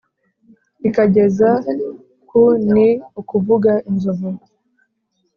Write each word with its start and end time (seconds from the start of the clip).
Ikageza 0.87 1.49
ku 2.27 2.41
ni 2.73 2.87
ukuvuga 3.19 3.71
inzovu 3.89 4.29